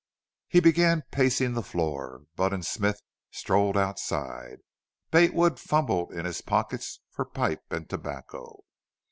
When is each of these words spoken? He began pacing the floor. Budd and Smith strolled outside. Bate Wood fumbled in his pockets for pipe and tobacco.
He 0.47 0.59
began 0.61 1.03
pacing 1.11 1.53
the 1.53 1.61
floor. 1.61 2.23
Budd 2.35 2.53
and 2.53 2.65
Smith 2.65 3.03
strolled 3.29 3.77
outside. 3.77 4.61
Bate 5.11 5.31
Wood 5.35 5.59
fumbled 5.59 6.11
in 6.11 6.25
his 6.25 6.41
pockets 6.41 7.01
for 7.11 7.23
pipe 7.23 7.61
and 7.69 7.87
tobacco. 7.87 8.61